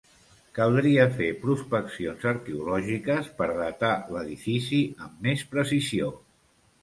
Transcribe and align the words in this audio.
Caldria 0.59 1.03
fer 1.17 1.27
prospeccions 1.41 2.23
arqueològiques 2.31 3.29
per 3.41 3.49
datar 3.59 3.93
l'edifici 4.15 4.79
amb 5.09 5.19
més 5.27 5.45
precisió. 5.55 6.09